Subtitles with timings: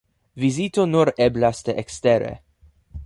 [0.43, 2.33] Vizito nur eblas de ekstere.